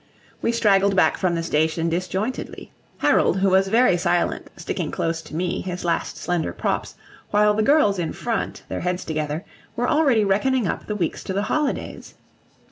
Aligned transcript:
We 0.41 0.51
straggled 0.51 0.95
back 0.95 1.15
from 1.15 1.35
the 1.35 1.43
station 1.43 1.87
disjointedly; 1.87 2.71
Harold, 2.97 3.37
who 3.37 3.51
was 3.51 3.67
very 3.67 3.97
silent, 3.97 4.49
sticking 4.57 4.89
close 4.89 5.21
to 5.21 5.35
me, 5.35 5.61
his 5.61 5.85
last 5.85 6.17
slender 6.17 6.53
props 6.53 6.95
while 7.29 7.53
the 7.53 7.61
girls 7.61 7.99
in 7.99 8.11
front, 8.11 8.63
their 8.67 8.79
heads 8.81 9.05
together, 9.05 9.45
were 9.75 9.87
already 9.87 10.25
reckoning 10.25 10.65
up 10.67 10.87
the 10.87 10.95
weeks 10.95 11.23
to 11.25 11.33
the 11.33 11.43
holidays. 11.43 12.15